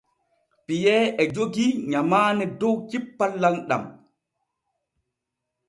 Piyee 0.65 1.01
e 1.21 1.23
jogii 1.35 1.71
nyamaane 1.89 2.45
dow 2.59 2.75
cippal 2.89 3.31
lamɗam. 3.41 3.83